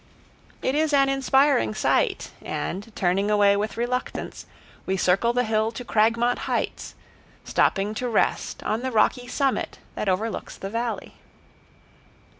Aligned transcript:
It 0.63 0.73
is 0.73 0.93
an 0.93 1.09
inspiring 1.09 1.75
sight, 1.75 2.31
and, 2.41 2.91
turning 2.95 3.29
away 3.29 3.55
with 3.55 3.77
reluctance, 3.77 4.47
we 4.87 4.97
circle 4.97 5.31
the 5.31 5.43
hill 5.43 5.71
to 5.73 5.85
Cragmont 5.85 6.39
Heights, 6.49 6.95
stopping 7.45 7.93
to 7.93 8.09
rest 8.09 8.63
on 8.63 8.81
the 8.81 8.91
rocky 8.91 9.27
summit 9.27 9.77
that 9.93 10.09
overlooks 10.09 10.57
the 10.57 10.71
valley. 10.71 11.17